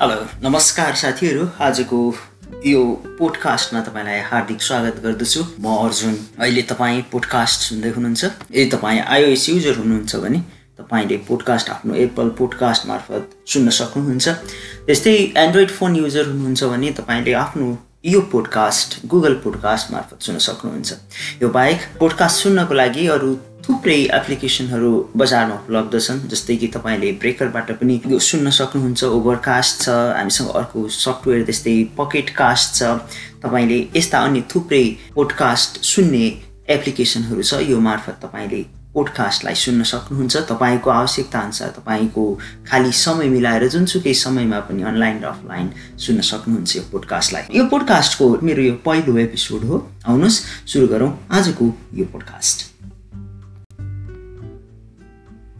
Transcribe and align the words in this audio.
Hello 0.00 0.16
नमस्कार 0.42 0.94
साथीहरू। 0.94 1.46
आजको 1.60 1.98
यो 2.66 2.82
पोडकास्टमा 3.18 3.80
तपाईँलाई 3.82 4.20
हार्दिक 4.20 4.60
स्वागत 4.62 5.00
गर्दछु। 5.02 5.42
म 5.60 5.74
अर्जुन। 5.86 6.14
अहिले 6.38 6.62
तपाईँ 6.62 7.02
पोडकास्ट 7.12 7.60
सुन्दै 7.60 7.88
हुनुहुन्छ। 7.88 8.24
यदि 8.24 8.66
तपाईँ 8.70 9.00
आइओएस 9.00 9.48
युजर 9.48 9.74
हुनुहुन्छ 9.78 10.16
भने 10.16 10.38
तपाईँले 10.78 11.16
पोडकास्ट 11.28 11.70
आफ्नो 11.70 11.94
एप्पल 11.94 12.28
पोडकास्ट 12.38 12.86
मार्फत 12.86 13.30
सुन्न 13.48 13.70
सक्नुहुन्छ। 13.70 14.28
त्यस्तै 14.86 15.16
एन्ड्रोइड 15.36 15.70
फोन 15.70 15.96
युजर 15.96 16.26
हुनुहुन्छ 16.30 16.64
भने 16.64 16.92
तपाईँले 16.92 17.32
आफ्नो 17.34 17.66
यो 18.04 18.20
पोडकास्ट 18.32 19.06
गुगल 19.06 19.34
पोडकास्ट 19.42 19.92
मार्फत 19.92 20.22
सुन्न 20.22 20.38
सक्नुहुन्छ। 20.38 20.92
यो 21.42 21.48
बाहेक 21.48 21.80
पोडकास्ट 21.98 22.42
सुन्नको 22.42 22.74
लागि 22.74 23.06
अरू 23.18 23.34
थुप्रै 23.68 23.96
एप्लिकेसनहरू 24.16 24.90
बजारमा 25.16 25.54
उपलब्ध 25.54 25.98
छन् 26.00 26.20
जस्तै 26.28 26.54
कि 26.56 26.66
तपाईँले 26.76 27.10
ब्रेकरबाट 27.20 27.70
पनि 27.80 27.94
सुन्न 28.28 28.50
सक्नुहुन्छ 28.58 29.04
ओभरकास्ट 29.16 29.82
छ 29.82 29.96
हामीसँग 30.18 30.48
अर्को 30.60 30.84
सफ्टवेयर 30.96 31.42
त्यस्तै 31.44 31.74
पकेट 31.98 32.30
कास्ट 32.38 32.68
छ। 32.74 32.82
तपाईँले 33.44 33.78
यस्ता 33.96 34.18
अन्य 34.24 34.42
थुप्रै 34.54 34.84
पोडकास्ट 35.14 35.82
सुन्ने 35.84 36.24
एप्लिकेसनहरू 36.76 37.42
छ 37.42 37.60
यो 37.68 37.80
मार्फत 37.88 38.16
तपाईँले 38.24 38.62
पोडकास्टलाई 38.94 39.54
सुन्न 39.64 39.82
सक्नुहुन्छ। 39.92 40.36
तपाईँको 40.48 40.90
आवश्यकता 40.90 41.40
अनुसार 41.40 41.68
तपाईँको 41.76 42.24
खालि 42.68 42.92
समय 43.02 43.28
मिलाएर 43.36 43.68
जुनसुकै 43.68 44.14
समयमा 44.22 44.60
पनि 44.70 44.82
अनलाइन 44.92 45.20
र 45.22 45.28
अफलाइन 45.34 45.68
सुन्न 46.06 46.20
सक्नुहुन्छ 46.30 46.76
यो 46.76 46.82
पोडकास्टलाई 46.92 47.44
यो 47.58 47.68
पोडकास्टको 47.68 48.30
मेरो 48.48 48.62
यो 48.62 48.74
पहिलो 48.88 49.18
एपिसोड 49.26 49.68
हो। 49.68 49.84
आउनुहोस् 50.08 50.42
सुरु 50.72 50.86
गरौँ 50.88 51.12
आजको 51.36 51.72
यो 52.00 52.10
पोडकास्ट 52.16 52.77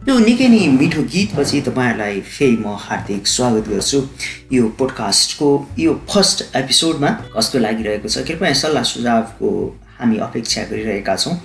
यो 0.07 0.13
निकै 0.19 0.47
नै 0.47 0.59
मिठो 0.79 1.01
गीतपछि 1.11 1.59
तपाईँहरूलाई 1.61 2.19
फेरि 2.23 2.55
म 2.55 2.71
हार्दिक 2.83 3.27
स्वागत 3.27 3.65
गर्छु। 3.67 3.99
यो 4.55 4.63
पोडकास्टको 4.79 5.49
यो 5.77 5.91
फर्स्ट 6.07 6.55
एपिसोडमा 6.55 7.09
कस्तो 7.35 7.59
लागिरहेको 7.59 8.07
छ 8.07 8.23
कृपया 8.27 8.53
सल्लाह 8.63 8.83
सुझावको 8.91 9.49
हामी 9.99 10.17
अपेक्षा 10.27 10.63
गरिरहेका 10.71 11.15
छौँ। 11.19 11.35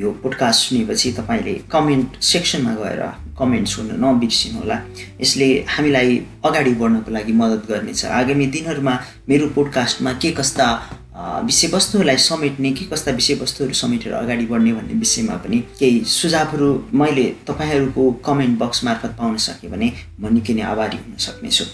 यो 0.00 0.10
पोडकास्ट 0.22 0.60
सुनेपछि 0.68 1.12
तपाईँले 1.20 1.54
कमेन्ट 1.68 2.08
सेक्सनमा 2.24 2.74
गएर 2.80 3.02
कमेन्ट्स 3.38 3.76
गर्नु 3.78 3.94
नबिर्सिनु 4.00 4.58
होला 4.64 4.78
यसले 5.20 5.48
हामीलाई 5.76 6.10
अगाडि 6.40 6.72
बढ्नको 6.80 7.10
लागि 7.12 7.32
मद्दत 7.36 7.62
गर्नेछ। 7.68 8.04
आगामी 8.20 8.46
दिनहरूमा 8.56 8.94
मेरो 9.28 9.46
पोडकास्टमा 9.56 10.12
के 10.24 10.30
कस्ता 10.40 10.66
विषयवस्तुहरूलाई 11.14 12.16
समेट्ने 12.18 12.70
के 12.72 12.84
कस्ता 12.84 13.10
विषयवस्तुहरू 13.12 13.74
समेटेर 13.74 14.12
अगाडि 14.12 14.46
बढ्ने 14.46 14.72
भन्ने 14.72 14.94
विषयमा 14.98 15.36
पनि 15.44 15.58
केही 15.78 16.00
सुझावहरू 16.10 16.68
मैले 16.92 17.24
तपाईँहरूको 17.46 18.10
कमेन्ट 18.26 18.58
बक्स 18.58 18.84
मार्फत 18.84 19.14
पाउन 19.18 19.36
सकेँ 19.38 19.70
भने 19.70 19.92
म 20.20 20.34
निकै 20.34 20.54
नै 20.54 20.62
आभारी 20.72 20.96
हुन 20.96 21.16
सक्नेछु। 21.26 21.64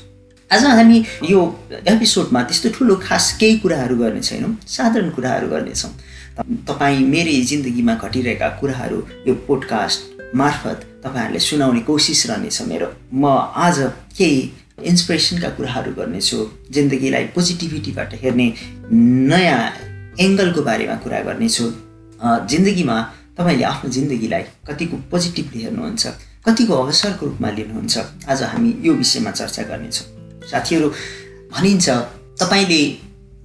आज 0.50 0.64
हामी 0.66 0.98
यो 1.24 1.40
एपिसोडमा 1.72 2.42
त्यस्तो 2.42 2.68
ठुलो 2.76 2.96
खास 3.02 3.32
केही 3.40 3.58
कुराहरू 3.58 3.96
गर्ने 3.96 4.20
छैनौँ 4.20 4.56
साधारण 4.68 5.10
कुराहरू 5.16 5.48
गर्नेछौँ। 5.48 5.90
तपाईँ 6.68 7.00
मेरै 7.08 7.40
जिन्दगीमा 7.50 7.94
घटिरहेका 7.96 8.48
कुराहरू 8.60 8.98
यो 9.26 9.34
पोडकास्ट 9.48 10.34
मार्फत 10.36 10.78
तपाईँहरूले 11.04 11.40
सुनाउने 11.40 11.80
कोसिस 11.88 12.26
रहनेछ 12.30 12.60
मेरो। 12.68 12.88
म 13.12 13.24
आज 13.56 13.78
केही 14.18 14.40
इन्सपिरेसनका 14.90 15.48
कुराहरू 15.56 15.92
गर्नेछु 15.92 16.38
जिन्दगीलाई 16.70 17.24
पोजिटिभिटीबाट 17.34 18.14
हेर्ने 18.22 18.46
नयाँ 18.90 19.62
एङ्गलको 20.18 20.62
बारेमा 20.66 20.94
कुरा 21.02 21.18
गर्नेछु। 21.22 21.64
जिन्दगीमा 22.50 22.96
तपाईँले 23.38 23.64
आफ्नो 23.64 23.90
जिन्दगीलाई 23.96 24.42
कतिको 24.66 24.96
पोजिटिभली 25.10 25.62
हेर्नुहुन्छ 25.62 26.04
कतिको 26.46 26.74
अवसरको 26.74 27.26
रूपमा 27.26 27.50
लिनुहुन्छ 27.58 27.94
आज 28.26 28.42
हामी 28.50 28.70
यो 28.82 28.92
विषयमा 28.94 29.30
चर्चा 29.30 29.62
गर्नेछौँ। 29.70 30.06
साथीहरू 30.50 30.88
भनिन्छ 31.54 31.86
तपाईँले 32.42 32.82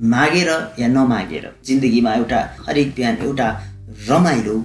मागेर 0.02 0.50
या 0.82 0.88
नमागेर 0.98 1.46
जिन्दगीमा 1.68 2.12
एउटा 2.20 2.40
हरेक 2.66 2.90
बिहान 2.98 3.16
एउटा 3.30 3.48
रमाइलो 4.10 4.56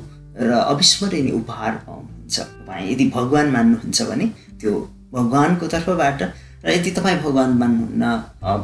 र 0.41 0.51
अविस्मरणीय 0.73 1.33
उपहार 1.41 1.73
पाउनुहुन्छ। 1.85 2.37
तपाईँ 2.41 2.89
यदि 2.93 3.05
भगवान् 3.17 3.53
मान्नुहुन्छ 3.53 3.99
भने 4.09 4.27
त्यो 4.61 4.73
भगवान्को 5.13 5.67
तर्फबाट 5.69 6.21
र 6.65 6.69
यदि 6.73 6.91
तपाईँ 6.97 7.21
भगवान् 7.21 7.59
मान्नुहुन्न 7.61 8.05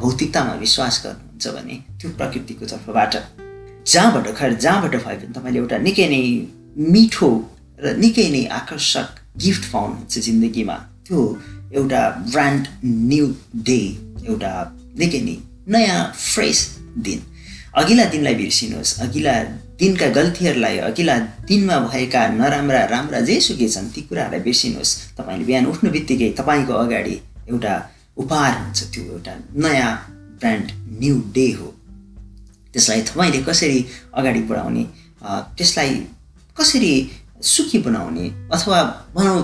भौतिकतामा 0.00 0.54
विश्वास 0.65 0.97
गर्नुहुन्छ 1.36 1.47
भने 1.56 1.76
त्यो 2.00 2.10
प्रकृतिको 2.19 2.64
तर्फबाट 2.66 3.14
जहाँबाट 3.86 4.26
खैर 4.38 4.52
जहाँबाट 4.54 4.94
भए 5.04 5.16
पनि 5.16 5.32
तपाईँले 5.34 5.58
एउटा 5.58 5.78
निकै 5.78 6.08
नै 6.08 6.22
मिठो 6.92 7.30
र 7.78 7.97
निकै 7.97 8.28
नै 8.30 8.44
आकर्षक 8.60 9.08
गिफ्ट 9.44 9.64
पाउनुहुन्छ 9.72 10.19
जिन्दगीमा 10.19 10.76
त्यो 11.06 11.19
एउटा 11.72 12.02
ब्रान्ड 12.32 12.64
न्यू 12.84 13.26
डे 13.69 13.80
एउटा 14.28 14.52
निकै 14.98 15.20
नै 15.20 15.36
नयाँ 15.69 16.12
फ्रेस 16.14 16.58
दिन। 16.98 17.20
अघिल्ला 17.76 18.04
दिनलाई 18.04 18.34
बिर्सिनुहोस्। 18.34 18.91
अघिल्ला 19.00 19.34
दिनका 19.80 20.06
गल्तीहरूलाई 20.18 20.76
अघिल्ला 20.88 21.16
दिनमा 21.48 21.76
भएका 21.92 22.22
नराम्रा 22.41 22.82
राम्रा 22.94 23.20
जेसुकै 23.20 23.68
छन् 23.68 23.92
ती 23.94 24.00
कुराहरूलाई 24.08 24.41
बिर्सिनुहोस्। 24.41 24.92
तपाईँले 25.18 25.44
बिहान 25.44 25.66
उठ्नु 25.66 25.91
बित्तिकै 25.97 26.30
तपाईँको 26.41 26.72
अगाडि 26.72 27.16
एउटा 27.53 27.74
उपहार 28.16 28.53
हुन्छ 28.60 28.80
त्यो 28.92 29.03
एउटा 29.12 29.32
नयाँ 29.62 29.92
ब्रान्ड 30.41 30.72
न्यू 31.00 31.16
डे 31.34 31.50
हो। 31.52 31.74
त्यसलाई 32.74 33.02
तपाईँले 33.02 33.42
कसरी 33.42 33.84
अगाडि 34.14 34.41
बढाउने 34.48 34.84
त्यसलाई 35.56 35.94
कसरी 36.56 36.92
सुखी 37.42 37.78
बनाउने 37.78 38.26
अथवा 38.52 38.82
भनौँ 39.14 39.41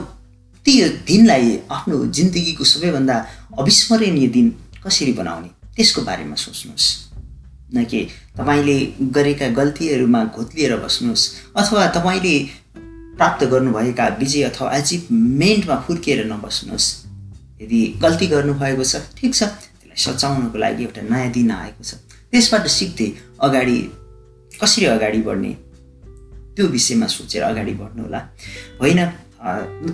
ती 0.66 0.72
दिनलाई 1.06 1.58
आफ्नो 1.70 2.04
जिन्दगीको 2.16 2.64
सबैभन्दा 2.64 3.16
अविस्मरणीय 3.58 4.26
दिन 4.28 4.50
कसरी 4.84 5.12
बनाउने 5.12 5.48
त्यसको 5.76 6.00
बारेमा 6.03 6.36
सोच्नुहोस्। 6.36 6.86
न 7.74 7.84
कि 7.84 8.00
तपाईँले 8.36 8.78
गरेका 9.16 9.48
गल्तीहरूमा 9.59 10.24
घोत्लिएर 10.26 10.76
बस्नुहोस् 10.76 11.24
अथवा 11.56 11.86
तपाईँले 11.97 12.36
प्राप्त 13.16 13.44
गर्नुभएका 13.44 14.06
विजय 14.20 14.42
अथवा 14.42 14.76
एचिभमेन्टमा 14.76 15.76
फुर्किएर 15.86 16.24
नबस्नुहोस्। 16.32 16.86
यदि 17.62 17.80
गल्ती 18.03 18.26
गर्नुभएको 18.26 18.84
छ 18.84 18.97
ठिक 19.16 19.34
छ। 19.34 19.42
सचाउनको 19.97 20.58
लागि 20.58 20.82
एउटा 20.84 21.03
नयाँ 21.10 21.30
दिन 21.32 21.50
आएको 21.50 21.82
छ। 21.84 21.94
त्यसबाट 22.32 22.66
सिक्दै 22.69 23.08
अगाडि 23.41 23.78
कसरी 24.60 24.86
अगाडि 24.86 25.20
बढ्ने? 25.22 25.53
त्यो 26.56 26.66
विषयमा 26.69 27.06
सोचेर 27.06 27.42
अगाडि 27.42 27.72
बढ्नु 27.80 28.03
होला 28.03 28.20
होइन 28.80 29.00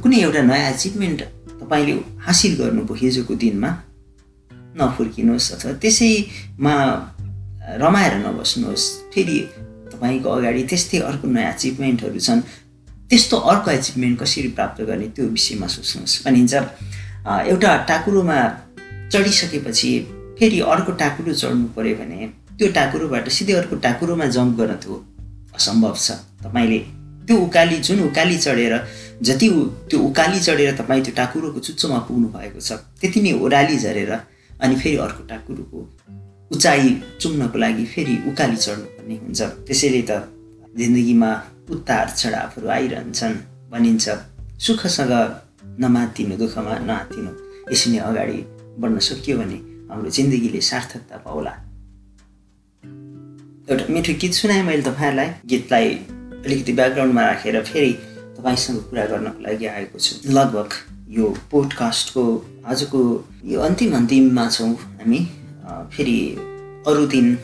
कुनै 0.03 0.19
एउटा 0.22 0.42
नयाँ 0.42 0.70
एचिभमेन्ट 0.70 1.20
तपाईँले 1.60 1.94
हासिल 2.26 2.53
गर्नुभयो 2.60 2.94
हिजोको 2.94 3.34
दिनमा 3.34 3.70
नफुर्किनुहोस् 4.78 5.53
अथवा 5.54 5.72
त्यसैमा 5.82 6.75
रमाएर 7.82 8.15
नबस्नुहोस्। 8.26 8.84
फेरि 9.15 9.38
तपाईँको 9.92 10.28
अगाडि 10.28 10.62
त्यस्तै 10.70 10.98
अर्को 11.10 11.26
नयाँ 11.28 11.53
एचिभमेन्टहरू 11.53 12.20
छन्। 12.26 12.41
त्यस्तो 13.10 13.36
अर्को 13.50 13.70
एचिभमेन्ट 13.70 14.16
कसरी 14.20 14.48
प्राप्त 14.56 14.78
गर्ने 14.88 15.09
त्यो 15.16 15.25
विषयमा 15.36 15.66
सोच्नुहोस्। 15.66 16.15
भनिन्छ 16.25 16.54
एउटा 17.50 17.70
टाकुरोमा 17.88 18.38
चढिसकेपछि 19.13 19.91
फेरि 20.39 20.61
अर्को 20.73 20.93
टाकुरो 21.03 21.33
चढ्नु 21.35 21.67
पऱ्यो 21.77 21.95
भने 22.01 22.27
त्यो 22.59 22.69
टाकुरोबाट 22.79 23.29
सिधै 23.37 23.53
अर्को 23.61 23.77
टाकुरोमा 23.87 24.27
जम्प 24.37 24.57
गर्न 24.59 24.75
त्यो 24.85 24.95
असम्भव 25.57 25.95
छ। 25.97 26.11
तपाईँले 26.45 26.79
त्यो 27.27 27.37
उकाली 27.37 27.77
जुन 27.87 28.01
उकाली 28.09 28.37
चढेर 28.39 28.75
जति 29.23 29.49
त्यो 29.91 29.99
उकाली 30.09 30.41
चढेर 30.41 30.77
तपाईँ 30.81 31.03
त्यो 31.05 31.15
टाकुरोको 31.17 31.61
चुच्चोमा 31.67 31.99
पुग्नु 32.09 32.29
भएको 32.35 32.61
छ 32.61 32.73
त्यति 33.01 33.21
नै 33.23 33.33
ओह्राली 33.41 33.77
झरेर 33.79 34.13
अनि 34.61 34.77
फेरि 34.77 34.97
अर्को 35.07 35.23
टाकुरोको 35.31 35.79
उचाइ 36.55 36.95
चुम्नको 37.21 37.59
लागि 37.59 37.85
फेरि 37.93 38.15
उकाली 38.31 38.57
चढ्नुपर्ने 38.57 39.17
हुन्छ। 39.23 39.41
त्यसैले 39.67 40.03
त 40.11 40.13
जिन्दगीमा 40.79 41.31
उतार 41.71 42.07
चढावहरू 42.21 42.69
आइरहन्छन् 42.77 43.37
भनिन्छ 43.72 44.07
सुखसँग 44.66 45.13
नमातिनु 45.81 46.37
दुःखमा 46.37 46.75
नआतिनु 46.89 47.31
यसरी 47.72 47.93
नै 47.93 47.99
अगाडि 48.09 48.39
बढ्न 48.80 48.98
सकियो 49.09 49.39
भने 49.39 49.59
हाम्रो 49.91 50.10
जिन्दगीले 50.19 50.60
सार्थकता 50.71 51.16
पाउला 51.25 51.54
एउटा 53.69 53.84
मिठो 53.95 54.13
गीत 54.21 54.33
सुनाएँ 54.34 54.63
मैले 54.65 54.83
तपाईँहरूलाई। 54.83 55.28
गीतलाई 55.47 55.89
अलिकति 56.45 56.72
ब्याकग्राउन्डमा 56.72 57.22
राखेर 57.27 57.63
फेरि 57.65 57.92
तपाईँसँग 58.36 58.78
कुरा 58.91 59.04
गर्नको 59.07 59.41
लागि 59.45 59.66
आएको 59.66 59.98
छु। 59.98 60.33
लगभग 60.33 60.71
यो 61.10 61.27
पोडकास्टको 61.51 62.25
आजको 62.66 63.01
यो 63.45 63.60
अन्तिम 63.60 63.97
अन्तिममा 63.97 64.48
छौँ 64.48 64.72
हामी। 64.75 65.21
फेरि 65.95 66.19
अरू 66.89 67.07
दिन 67.15 67.34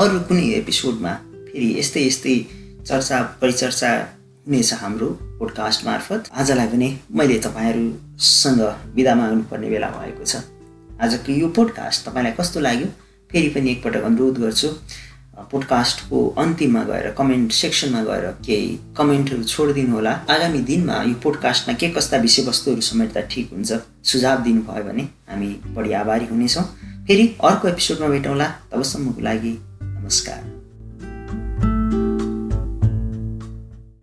अरू 0.00 0.20
कुनै 0.28 0.46
एपिसोडमा 0.58 1.12
फेरि 1.50 1.68
यस्तै 1.78 2.06
यस्तै 2.06 2.36
चर्चा 2.86 3.20
परिचर्चा 3.40 3.90
हुनेछ 4.46 4.72
हाम्रो 4.82 5.08
पोडकास्ट 5.38 5.86
मार्फत। 5.86 6.30
आजलाई 6.32 6.68
पनि 6.68 6.88
मैले 7.14 7.38
तपाईँहरूसँग 7.46 8.60
बिदा 8.94 9.14
माग्नुपर्ने 9.14 9.68
बेला 9.70 9.88
भएको 9.98 10.24
छ। 10.24 10.42
आजको 11.00 11.32
यो 11.32 11.48
पोडकास्ट 11.48 12.08
तपाईँलाई 12.08 12.32
कस्तो 12.40 12.60
लाग्यो? 12.60 12.86
फेरि 13.30 13.48
पनि 13.48 13.70
एकपटक 13.70 14.02
अनुरोध 14.04 14.38
गर्छु 14.40 14.68
पोडकास्टको 15.50 16.18
अन्तिममा 16.38 16.82
गएर 16.84 17.10
कमेन्ट 17.18 17.52
सेक्सनमा 17.52 18.02
गएर 18.04 18.26
केही 18.46 18.68
कमेन्टहरू 18.96 19.44
छोडिदिनु 19.44 19.94
होला। 19.94 20.12
आगामी 20.30 20.58
दिनमा 20.68 21.02
यो 21.02 21.14
पोडकास्टमा 21.22 21.74
के 21.80 21.88
कस्ता 21.96 22.16
विषयवस्तुहरू 22.26 22.80
समेट्दा 22.90 23.20
ठिक 23.32 23.52
हुन्छ 23.52 23.80
सुझाव 24.04 24.42
दिनुभयो 24.44 24.84
भने 24.84 25.08
हामी 25.30 25.50
बढी 25.74 25.92
आभारी 26.02 26.26
हुनेछौँ। 26.26 26.64
फेरि 27.06 27.26
अर्को 27.44 27.68
एपिसोडमा 27.68 28.08
भेटौँला 28.08 28.48
तबसम्मको 28.72 29.20
लागि 29.20 29.58
नमस्कार। 29.82 30.49